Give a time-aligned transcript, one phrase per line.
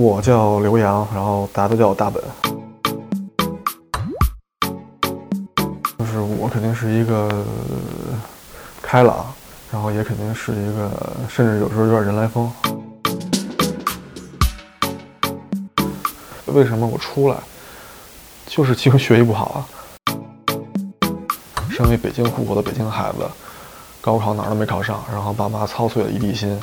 [0.00, 2.22] 我叫刘洋，然后大家都叫我大本。
[5.98, 7.44] 就是我肯定是一个
[8.80, 9.26] 开朗，
[9.72, 10.88] 然后也肯定是一个，
[11.28, 12.48] 甚至有时候有点人来疯。
[16.46, 17.36] 为什么我出来？
[18.46, 19.58] 就是其实学习不好啊。
[21.70, 23.28] 身为北京户口的北京孩子，
[24.00, 26.56] 高考哪儿都没考上，然后爸妈操碎了一地心，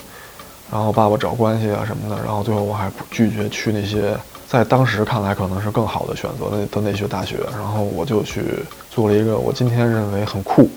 [0.72, 8.44] 然后爸爸找关系啊什么的，然后最后我还拒绝去那些在当时看来可能是更好的选择的的那些大学，然后我就去
[8.90, 10.70] 做了一个我今天认为很酷，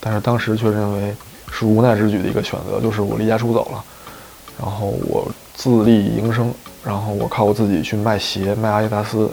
[0.00, 1.14] 但是当时却认为
[1.50, 3.84] 是无奈之举的一个选择，就是我离家出走了，
[4.60, 6.52] 然后我自立营生，
[6.84, 9.30] 然后我靠我自己去卖鞋，卖阿迪达斯。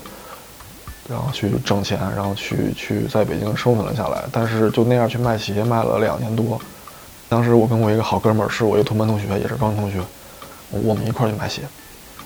[1.09, 4.23] 然后去挣钱，然后去去在北京生存了下来。
[4.32, 6.57] 但是就那样去卖鞋，卖了两年多。
[7.33, 9.97] 当时我跟我一个好哥们儿，是我一个同班同学，也是高中同学，
[10.69, 11.63] 我们一块儿去卖鞋。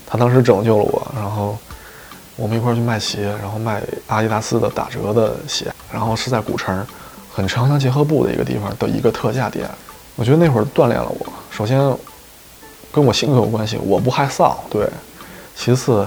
[0.05, 1.57] 他当时拯救了我，然后
[2.35, 6.85] 我们一块儿去卖鞋，然后卖阿迪达斯的打折的鞋，然后是在古城，
[7.33, 9.69] 很城乡结合部的一个地方的一个特价店。
[10.17, 11.79] 我觉得那会儿锻炼了我，首先
[12.91, 14.85] 跟我性格有关系，我不害臊，对。
[15.55, 16.05] 其次。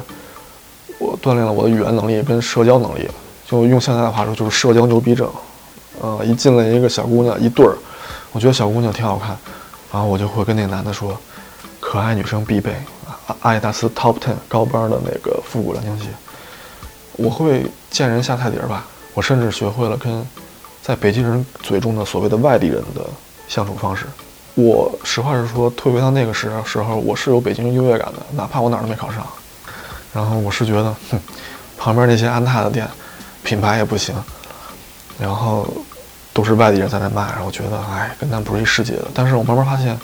[0.98, 3.08] 我锻炼了我的语言能力跟社交能力，
[3.46, 5.26] 就用现在的话说就是社交牛逼症。
[5.98, 7.74] 呃，一进来一个小姑娘一对儿，
[8.32, 9.36] 我觉得小姑娘挺好看，
[9.92, 11.18] 然后我就会跟那个男的说，
[11.80, 12.72] 可爱女生必备，
[13.26, 16.10] 阿阿迪达斯 Top Ten 高帮的那个复古篮球鞋。
[17.12, 20.26] 我会见人下菜碟儿吧，我甚至学会了跟
[20.80, 23.04] 在北京人嘴中的所谓的外地人的
[23.48, 24.06] 相处方式。
[24.54, 29.26] 我实话实说，退回到那个时时候，我是有北京优越感的，哪怕我哪儿都没考上。
[30.12, 31.20] 然后我是觉得，哼，
[31.76, 32.88] 旁边那些安踏的店，
[33.42, 34.14] 品牌也不行，
[35.18, 35.66] 然后
[36.32, 39.06] 都是外地人在那卖，然后觉得，哎，跟咱不是一世界的。
[39.12, 39.98] 但是我慢慢发现，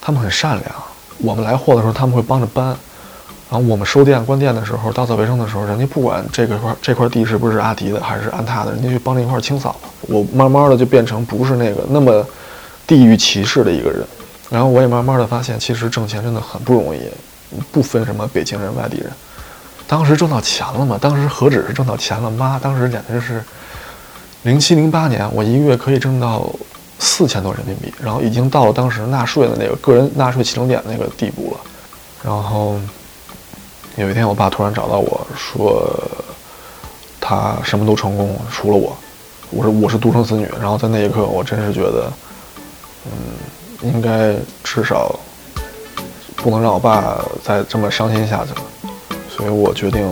[0.00, 0.70] 他们很善良。
[1.18, 2.74] 我们来货的时候，他们会帮着搬；
[3.50, 9.76] 然后我们收店、关店的时候，打扫卫生的时候，人家不管这个块这块地是不是阿迪的还是安踏的，人家去帮着一块清扫。
[10.02, 12.26] 我慢慢的就变成不是那个那么
[12.86, 14.04] 地域歧视的一个人。
[14.50, 17.00] 然后我也慢慢的发现，其实挣钱真的很不容易。
[17.70, 19.12] 不分什么北京人、外地人，
[19.86, 20.96] 当时挣到钱了嘛？
[20.98, 23.44] 当时何止是挣到钱了，妈，当时简直是
[24.42, 26.50] 零七零八年，我一个月可以挣到
[26.98, 31.60] 四千多人民币，然后已经到了当时纳税的那个个人纳税起征点那个地步了。
[32.22, 32.76] 然后
[33.96, 35.82] 有一天，我爸突然找到我说，
[37.20, 38.96] 他什么都成功，除了我，
[39.50, 40.48] 我是我是独生子女。
[40.60, 42.12] 然后在那一刻，我真是觉得，
[43.06, 45.18] 嗯，应该至少。
[46.34, 48.62] 不能让我爸再这么伤心下去了，
[49.30, 50.04] 所以我决定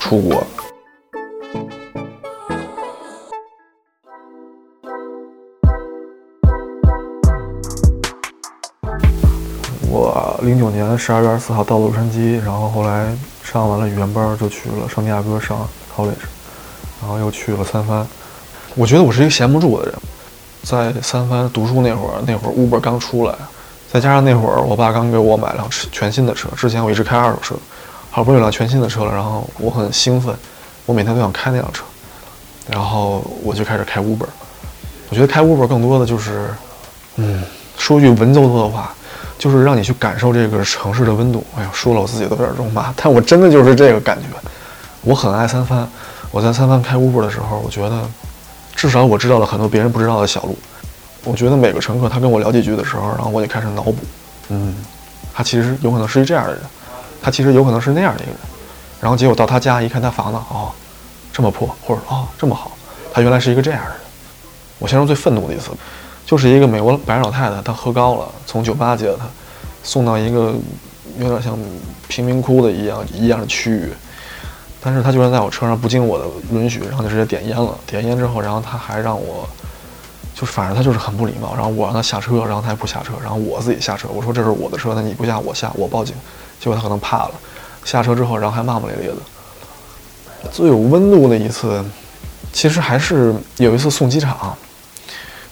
[0.00, 0.42] 出国。
[9.94, 13.06] 我零九年十二月二十四号到洛杉矶，然后后来
[13.44, 15.56] 上完了语言班，就去了圣地亚哥上
[15.96, 16.26] college，
[17.00, 18.04] 然后又去了三藩。
[18.74, 19.94] 我觉得我是一个闲不住的人，
[20.64, 23.34] 在三藩读书那会儿，那会儿 Uber 刚出来。
[23.88, 26.48] 再加上那会儿，我爸刚给我买辆车，全新的车。
[26.56, 27.54] 之前我一直开二手车，
[28.10, 30.34] 好不容易有辆全新的车了，然后我很兴奋，
[30.86, 31.84] 我每天都想开那辆车。
[32.68, 34.26] 然后我就开始开 Uber。
[35.08, 36.52] 我觉得开 Uber 更多的就是，
[37.14, 37.44] 嗯，
[37.78, 38.92] 说句文绉绉的话，
[39.38, 41.44] 就是让你去感受这个城市的温度。
[41.56, 44.26] 哎呀，说了我自己都有点肉麻， 但我真的就是这个感觉。
[45.02, 45.86] 我很爱三藩，
[46.30, 48.02] 我在三藩开 Uber 的时候，我觉得
[48.74, 50.56] 至少我知道了很多别人不知道的小路。
[51.24, 53.96] 我觉得每个乘客他跟我聊几句的时候，然后我就开始脑补，
[54.48, 54.74] 嗯，
[55.32, 56.60] 他其实有可能是一这样的人，
[57.22, 58.40] 他其实有可能是那样的一个人，
[59.00, 60.70] 然后结果到他家一看他房子哦
[61.32, 62.72] 这么破，或者哦这么好，
[63.12, 63.98] 他原来是一个这样的人。
[64.78, 65.70] 我先说最愤怒的一次，
[66.26, 69.24] 就是一个美国白人老太太，她喝高了，从酒吧接的她，
[69.82, 70.54] 送到一个
[71.18, 71.58] 有点像
[72.08, 73.92] 贫民窟的一样一样的区域，
[74.80, 77.76] 但是她居然在我车上不经我的允许，然后就直接点烟了。
[77.86, 79.48] 点烟之后，然后她还让我。
[80.34, 86.12] 就反正她就是很不礼貌，然后我让她下车，然后她也不下车，然后我自己下车，我说这是我的车，那你不下我下，我报警。
[86.58, 87.30] 结果她可能怕了，
[87.84, 90.50] 下车之后，然后还骂骂咧咧的。
[90.50, 91.84] 最有温度的一次，
[92.52, 94.58] 其实还是有一次送机场，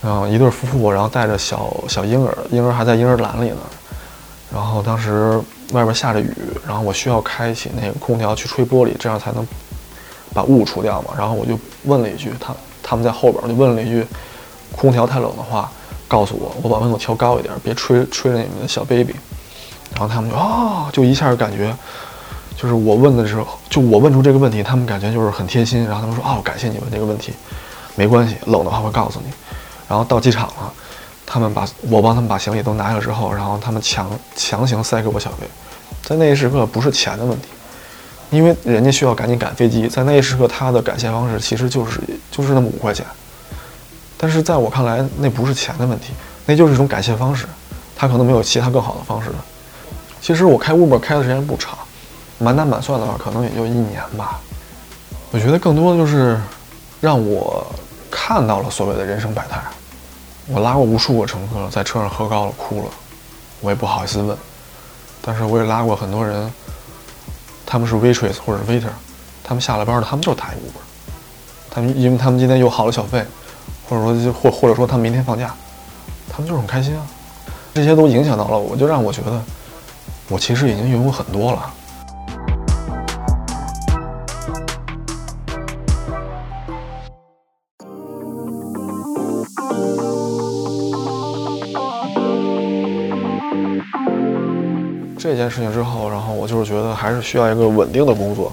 [0.02, 3.58] 嗯，一对夫妇，然后带着小小婴儿，婴儿还在婴儿篮里呢，
[4.52, 5.40] 然后当时
[5.72, 6.34] 外边下着雨，
[6.66, 9.46] 然后我需要开启那个空调去吹玻璃，这样才能
[10.34, 11.10] 把雾除掉嘛。
[11.16, 14.06] 然后我就问了一句，他他们在后边，我就问了一句。
[14.75, 15.70] 空调太冷的话，
[16.08, 19.14] 告诉我，我把温度调高一点，别吹吹着你们的小 baby。
[19.93, 21.76] 然后他们就啊，就一下感觉，
[22.56, 25.84] 就是我问的时候，就我问出这个问题，他们感觉就是很贴心。
[25.84, 27.34] 然后他们说哦，感谢你问这个问题，
[27.94, 29.31] 没关系，冷的话会告诉你。
[29.93, 30.73] 然后到机场了，
[31.27, 35.47] 他们把我帮他们把行李都拿下之后，然后他们强强行塞给我小费，
[36.03, 37.49] 在那一时刻不是钱的问题，
[38.31, 42.00] 因为人家需要赶紧赶飞机，在那一时刻他的感谢方式其实就是
[42.31, 43.05] 就是那么五块钱，
[44.17, 46.15] 但是在我看来那不是钱的问题，
[46.47, 47.45] 那就是一种感谢方式，
[47.95, 49.45] 他可能没有其他更好的方式了。
[50.23, 51.77] 其实我开 Uber 开的时间不长，
[52.38, 54.41] 满打满算的话可能也就一年吧。
[55.33, 56.41] 我觉得更多的就是
[56.99, 57.67] 让我
[58.11, 59.61] 看到了所谓的人生百态。
[60.49, 62.91] 我拉过无数个乘客，在车上喝高了哭了，
[63.61, 64.37] 我也不好意思问。
[65.21, 66.53] 但是我也拉过很多人，
[67.65, 68.91] 他们是 waitress 或者 waiter，
[69.44, 70.83] 他们下了班了，他们就是打一 Uber，
[71.71, 73.25] 他们因为他们今天有好的小费，
[73.89, 75.55] 或者说或或者说他们明天放假，
[76.29, 77.06] 他们就是很开心啊。
[77.75, 79.43] 这些都影响到了我，就让我觉得。
[80.29, 81.71] 我其实已经拥有很多了。
[95.52, 98.50] 事情之后，然后我就是觉得还是需要一个稳定的工作，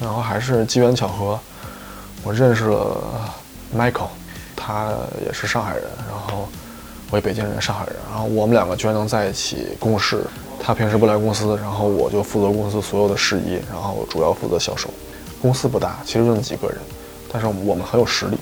[0.00, 1.38] 然后还是机缘巧合，
[2.24, 3.00] 我认识了
[3.74, 4.08] Michael，
[4.56, 4.92] 他
[5.24, 6.48] 也是上海人，然后
[7.10, 10.24] 我也北京人，上海人，然后我们两个居然能在一起共事。
[10.60, 14.90] 他平时不来公司，然后我就负责公司所有的事宜，然后主要负责销售。
[15.40, 16.78] 公司不大，其实就那么几个人，
[17.32, 18.36] 但是我们很有实力。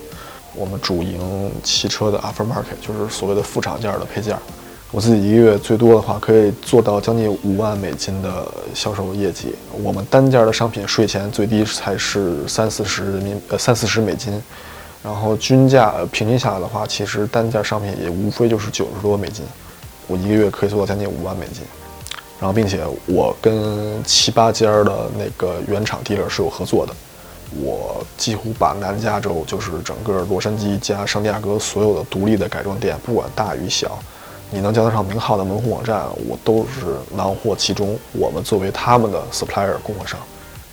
[0.55, 4.39] 我们主营汽车的 aftermarket，就是所谓的副厂件的配件。
[4.95, 9.53] 我自己一个月最多的话可以做到将近五万美金的销售业绩。
[9.83, 14.41] 我们单件的商品税前最低才是三四十人民呃三四十美金，
[15.03, 19.45] 然后均价平均下来的话，其实单件商品也无非就是九十多美金。
[20.07, 21.65] 我一个月可以做到将近五万美金。
[22.39, 26.95] 然后，并且我跟七八家的那个原厂 dealer 是有合作的，
[27.61, 33.99] 我几乎把南加州就是整个洛杉矶加圣地亚哥所有的独立的改装店，不管大与小，
[34.55, 37.99] 你能叫得上名号的门户网站，我都是囊括其中。
[38.13, 40.17] 我们作为他们的 supplier 供货商，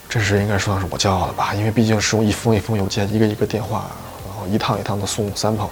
[0.07, 1.56] 这是应该算是我骄傲的吧？
[1.56, 3.88] 因为毕竟是用一封一封邮件，一个一个电话，
[4.28, 5.68] 然后一趟一趟的送 samples，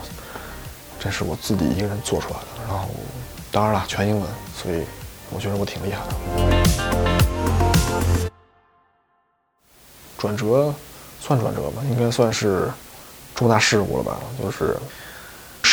[0.99, 2.63] 这是我自己一个人做出来的。
[2.67, 2.89] 然后，
[3.51, 4.83] 当然了，全英文，所以。
[5.31, 6.15] 我觉得我挺厉害的，
[10.17, 10.73] 转折
[11.21, 12.67] 算转折吧，应该算是
[13.35, 14.17] 重大事故了吧。
[14.41, 14.75] 就是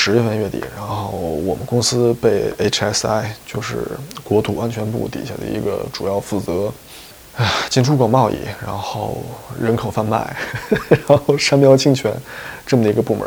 [0.07, 1.09] 十月份月底，然后
[1.45, 3.79] 我们公司被 HSI，就是
[4.23, 6.73] 国土安全部底下的一个主要负责
[7.37, 9.19] 啊进出口贸易，然后
[9.61, 10.37] 人口贩卖，
[11.09, 12.15] 然后商标侵权
[12.65, 13.27] 这么的一个部门，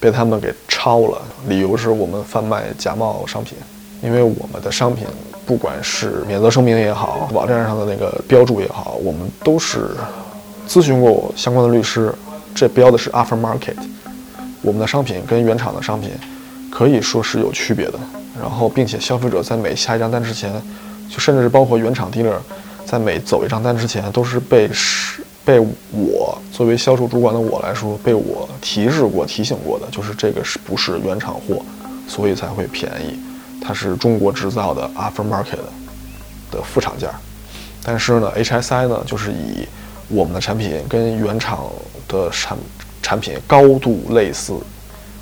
[0.00, 3.58] 被他们给抄了，理由是我们贩卖假冒商品。
[4.00, 5.06] 因为我们的商品，
[5.44, 9.90] 不管是免责声明也好，网站上的那个标注也好，我们都是
[10.66, 12.10] 咨询过相关的律师，
[12.54, 13.76] 这标的是 aftermarket，
[14.62, 16.10] 我们的商品跟原厂的商品
[16.70, 17.98] 可以说是有区别的。
[18.40, 20.50] 然后，并且消费者在每下一张单之前，
[21.10, 22.38] 就甚至是包括原厂 dealer，
[22.86, 25.60] 在每走一张单之前，都是被是被
[25.92, 31.62] 我作为销售主管的我来说，被我提示过、提醒过的，就是这个是不是原厂货，
[32.08, 33.18] 所以才会便宜。
[33.60, 35.58] 它是中国制造的 aftermarket
[36.50, 37.10] 的副厂件，
[37.84, 39.68] 但是呢，HSI 呢就是以
[40.08, 41.68] 我们的产品跟原厂
[42.08, 42.56] 的产
[43.02, 44.54] 产品高度类似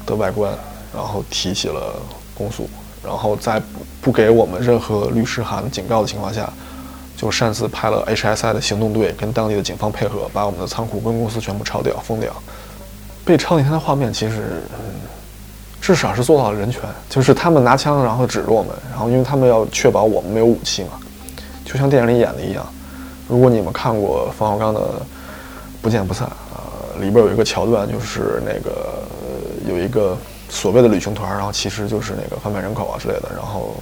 [0.06, 0.52] 的外观，
[0.94, 1.96] 然后提起了
[2.34, 2.68] 公诉，
[3.04, 3.60] 然后在
[4.00, 6.48] 不给我们任何律师函警告的情况下，
[7.16, 12.30] 就擅自派了 HSI 的行动队跟当地的警方配合，把我们的仓库跟公司全部抄掉封掉。
[13.24, 14.62] 被抄那天的画面其实。
[15.82, 20.90] 至少是做到了人权，就是他们拿枪然后指着我们，然后因为他们要确保我们没有武器嘛，
[21.64, 22.64] 就像电影里演的一样。
[23.26, 24.80] 如果你们看过冯小刚的
[25.80, 26.28] 《不见不散》，
[27.00, 29.02] 里边有一个桥段，就是那个
[29.68, 30.16] 有一个
[30.48, 33.74] 所谓的旅行团，然后其实就是那个贩卖人口啊之类的，然后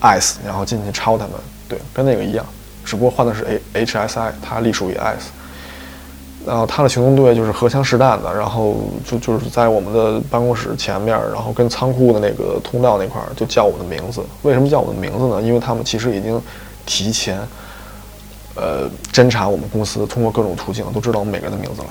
[0.00, 1.32] ICE，然后进去抄他们，
[1.68, 2.44] 对，跟那个一样，
[2.84, 5.28] 只不过换的是 A HSI，它隶属于 ICE。
[6.46, 14.20] 然后他的行动队就是荷枪实弹的，然后就就是在我们的办公室前面，然后跟仓库的那个通道那块儿就叫我的名字。
[14.42, 15.40] 为什么叫我的名字呢？
[15.40, 16.38] 因为他们其实已经
[16.84, 17.40] 提前，
[18.56, 21.88] 呃，侦查我们公司，通过各种途径都知道我们每个人的名字了。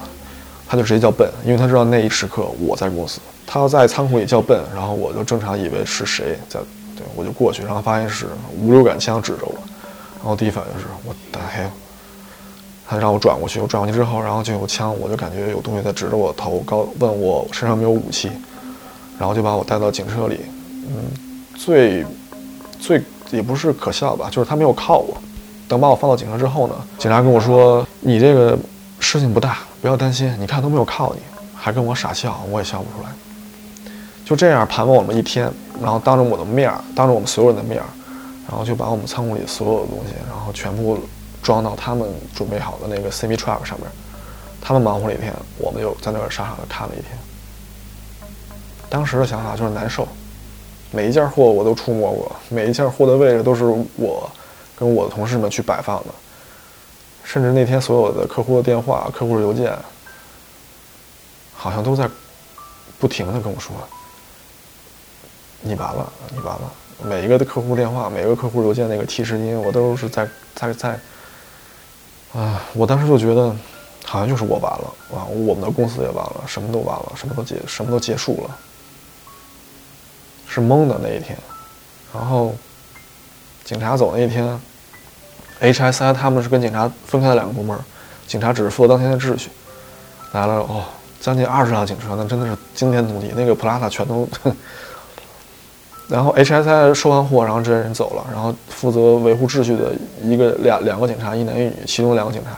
[0.74, 3.20] 他就直接叫笨，因为他知道那一时刻我在公司。
[3.46, 6.60] 他在仓库里叫笨，然后我就正常以为是谁在，
[6.96, 8.26] 对我就过去，然后发现是
[8.60, 9.54] 五六杆枪指着我，
[10.18, 11.64] 然后第一反应是我打黑。
[12.88, 18.32] 他让我转过去，我转过去之后，然后就有枪，我就感觉有东西在指着我头，高问我身上没有武器，
[19.20, 20.40] 然后就把我带到警车里。
[20.88, 20.96] 嗯，
[21.56, 22.04] 最
[22.80, 23.00] 最
[23.30, 25.16] 也不是可笑吧，就是他没有铐我。
[25.68, 28.58] 等把我放到警车之后呢，警察跟我说：“你这个
[29.00, 30.34] 事情不大，不要担心。
[30.40, 31.20] 你看都没有靠你，
[31.54, 33.12] 还跟我傻笑，我也笑不出来。”
[34.24, 37.86] 就这样盘问我们一天，然后当着我的面儿，当着我们所有人的面儿，
[38.48, 40.98] 然后就把我们仓库里所有的东西，然后全部
[41.42, 43.90] 装到他们准备好的那个 semi truck 上面。
[44.62, 47.18] 他们忙活了一天，我们就在那儿傻傻的看了一天。
[48.90, 50.08] 当时的想法就是难受，
[50.92, 53.66] 每一件货我都触摸过，每一件货的位置都是
[53.98, 54.32] 我
[54.78, 56.14] 跟我的同事们去摆放的，
[57.24, 59.76] 甚至那天所有的客户的电话、客户的邮件，
[61.54, 62.10] 好像都在
[63.00, 63.76] 不停的跟我说
[65.62, 66.72] ：“你完了，你完了。”
[67.04, 70.98] 每一个的客户电话、每个客户邮件那个提示音，我都是在在在，
[72.34, 72.62] 啊！
[72.74, 73.54] 我当时就觉得，
[74.06, 75.26] 好像就是我完了啊！
[75.26, 78.58] 我们的公司也完了，什么都完了，什么都结，什么都结束了，
[80.48, 81.38] 是懵的那一天。
[82.14, 82.56] 然后，
[83.66, 84.58] 警察走那一天
[85.64, 87.76] ，HSI 他们是跟警察分开了两个部门，
[88.28, 89.50] 警察只是负责当天的秩序。
[90.34, 90.84] 来了哦，
[91.20, 94.28] 将近二十辆警车，那真的是惊天动地，那个普拉塔全都。
[96.10, 102.52] 然后 H S I 收完货，然后这些人走了，然后负责维护秩序的一个两两个警察，一男一女，其中两个警察，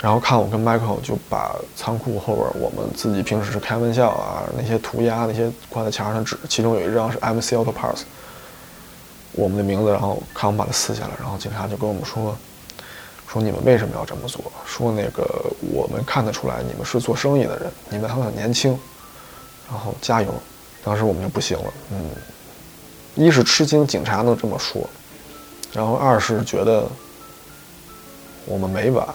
[0.00, 8.02] 然后看我跟 Michael 就把仓库后边我们自己平时是开玩笑啊，那些涂鸦那些挂在墙上的纸，其中有一张是 M C Auto Parts，
[9.38, 12.36] 我们的名字，然后看我们把它撕下来，然后警察就跟我们说，
[13.28, 14.42] 说你们为什么要这么做？
[14.66, 15.22] 说那个
[15.72, 18.76] 我们看得出来你们是做生意的人，你们还很年轻，
[19.70, 20.34] 然后加油。
[20.84, 22.10] 当时我们就不行了，嗯，
[23.14, 24.88] 一是吃惊警察能这么说，
[25.72, 26.88] 然后二是觉得
[28.44, 29.06] 我们没完，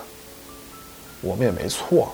[1.21, 2.11] 我们也没错，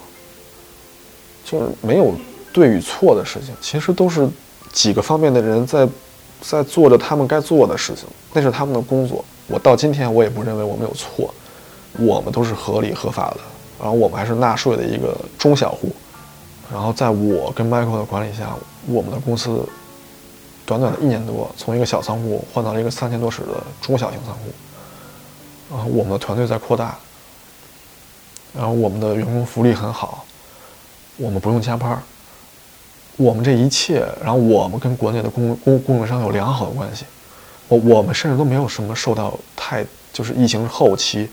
[1.44, 2.14] 就是没有
[2.54, 4.28] 对与错的事情，其实都是
[4.72, 5.88] 几个方面的人在
[6.42, 9.24] 在做着他们该做的事情，那是他们的工作。
[9.48, 11.34] 我到今天我也不认为我们有错，
[11.98, 13.38] 我们都是合理合法的，
[13.80, 15.92] 然后我们还是纳税的一个中小户。
[16.72, 18.56] 然后在我跟 Michael 的管理下，
[18.86, 19.68] 我们的公司
[20.66, 24.52] 短短的一年多，从一个小仓库换到了一个三千多尺的中小型仓库。
[25.72, 26.96] 然后我们的团队在扩大，
[28.56, 30.24] 然后我们的员工福利很好，
[31.18, 32.02] 我们不用加班
[33.20, 37.04] 我们这一切，然后我们跟国内的供供供应商有良好的关系，
[37.68, 41.30] 我我们甚至都没有什么受到太就是疫情后期，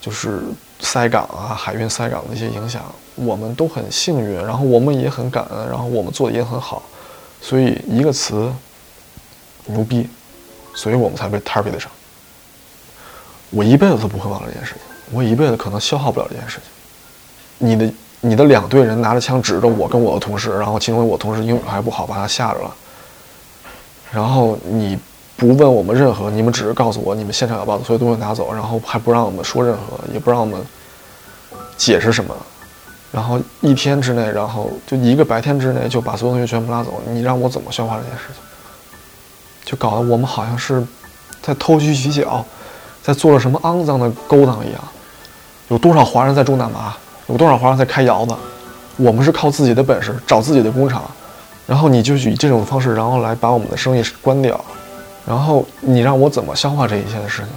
[0.00, 0.42] 就是
[0.80, 2.82] 塞港啊海运塞港的一些影响。
[3.14, 6.82] 我们都很幸运，然后我们也很感恩，然后我们做的也很好，
[7.40, 8.52] 所以一个词，
[9.66, 10.08] 牛逼，
[10.74, 11.88] 所以我们才被 target 上。
[13.50, 17.68] 我一辈子都不会忘了这件事情，我一辈子可能消耗不了这件事情。
[17.68, 17.94] 你的
[18.26, 22.74] 你的两队人拿着枪指着我跟我的同事，然后其中我同事英语还不好，把他吓着了。
[24.10, 24.98] 然后你
[25.36, 30.58] 不问我们任何，你们只是告诉我你们现场要把所有东西拿走，然后还不让我们说任何，也不让我们
[31.76, 32.34] 解释什么。
[33.12, 38.42] 然后一天之内，然后就一个白天之内就把所有东西全部拉走，你让我怎么消化这件事情？
[39.64, 40.82] 就搞得我们好像是
[41.42, 42.44] 在偷鸡取巧，
[43.02, 44.80] 在做了什么肮脏的勾当一样。
[45.68, 46.94] 有多少华人在种大麻？
[47.26, 48.34] 有多少华人在开窑子？
[48.96, 51.02] 我们是靠自己的本事找自己的工厂，
[51.66, 54.62] 然后你就以这种方式，然后来把我们的生意关掉。
[55.26, 57.48] 然后你让我怎么消化这一切的事情？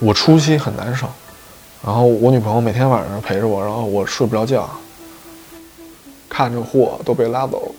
[0.00, 1.06] 我初期很难受。
[1.84, 4.68] 然后我女朋友每天晚上陪着我，然后我睡不着觉，
[6.28, 7.72] 看着货都被拉走，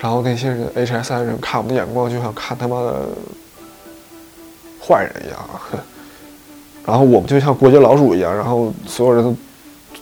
[0.00, 3.08] 然后那些人 H S I 人看我们的眼光就像看他妈的
[4.80, 5.38] 坏人一样，
[6.88, 9.36] 然后我们就像过街老鼠一样，然后所有人都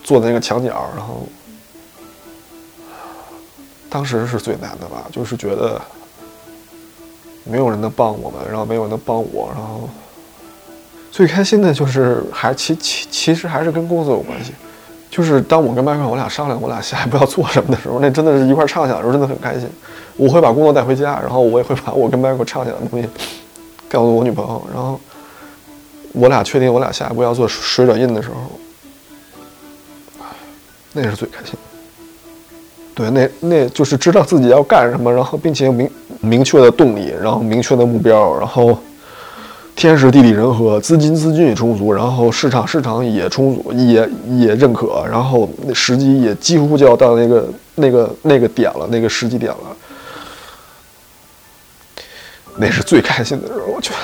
[0.04, 1.26] 坐在那个墙角，然后
[3.90, 5.82] 当时是最难的吧，就是觉得
[7.42, 9.88] 没有人能帮我们，然后没有人能帮我，然后。
[11.10, 14.52] 最开心的就是还其其其实还是跟工作有关系，
[15.10, 19.66] 就是当我跟麦克我俩商量我俩下一步要做什么的时候，那真的是一块畅想的时候，真的很开心。
[20.16, 23.08] 我会把工作带回家，然后我也会把我跟麦克畅想的东西
[23.88, 25.00] 告诉我女朋友，然后
[26.16, 28.36] 我俩确定我俩下一步要做水转印的时候，
[30.92, 31.54] 那是最开心。
[32.94, 38.78] 对，那那就是知道自己要干什么，然后并且明明确的动力，然后明确的目标，然后。
[39.76, 44.08] 天时地利人和，资金资金也充足，然后市场市场也充足，也
[44.38, 49.76] 也认可，然后时机也几乎就要到那个那个那个点了，那个时机点了，
[52.56, 53.96] 那是最开心的时候，我觉得。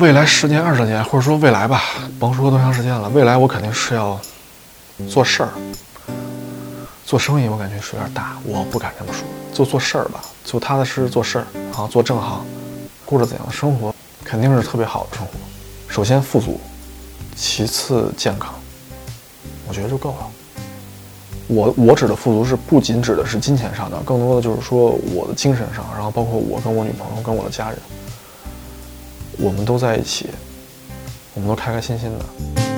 [0.00, 1.82] 未来十年二十年或者说未来吧
[2.18, 4.18] 甭说多长时间了未来我肯定是要
[5.06, 5.50] 做事儿
[7.04, 11.44] 做生意我感觉是有点大我不敢这么说就做事儿吧就踏踏实实做事儿
[11.76, 12.42] 啊做正行
[13.04, 15.32] 过着怎样的生活肯定是特别好的生活。
[15.86, 16.58] 首先富足
[17.36, 18.54] 其次健康
[19.68, 20.30] 我觉得就够了。
[21.46, 27.78] 我我指的富足是不仅指的是金钱上的更多的就是说我的精神上然后包括我跟我女朋友跟我的家人。
[29.40, 30.28] 我们都在一起
[31.34, 32.69] 我们都开开心心的。